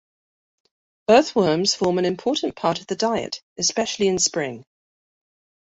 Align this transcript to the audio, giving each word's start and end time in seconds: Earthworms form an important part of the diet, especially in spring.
Earthworms 1.11 1.75
form 1.75 1.99
an 1.99 2.05
important 2.05 2.55
part 2.55 2.79
of 2.81 2.87
the 2.87 2.95
diet, 2.95 3.43
especially 3.59 4.07
in 4.07 4.17
spring. 4.17 4.65